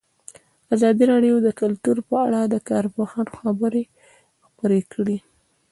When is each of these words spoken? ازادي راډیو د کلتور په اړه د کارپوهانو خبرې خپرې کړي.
ازادي 0.75 1.03
راډیو 1.11 1.35
د 1.41 1.47
کلتور 1.61 1.97
په 2.07 2.15
اړه 2.25 2.41
د 2.45 2.55
کارپوهانو 2.69 3.31
خبرې 3.39 3.83
خپرې 4.45 4.81
کړي. 4.93 5.17